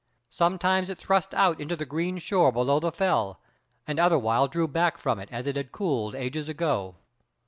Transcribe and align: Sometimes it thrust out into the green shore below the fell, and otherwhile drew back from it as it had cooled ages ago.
Sometimes 0.31 0.89
it 0.89 0.97
thrust 0.97 1.31
out 1.35 1.61
into 1.61 1.75
the 1.75 1.85
green 1.85 2.17
shore 2.17 2.51
below 2.51 2.79
the 2.79 2.91
fell, 2.91 3.39
and 3.85 3.99
otherwhile 3.99 4.47
drew 4.47 4.67
back 4.67 4.97
from 4.97 5.19
it 5.19 5.29
as 5.31 5.45
it 5.45 5.55
had 5.55 5.71
cooled 5.71 6.15
ages 6.15 6.49
ago. 6.49 6.95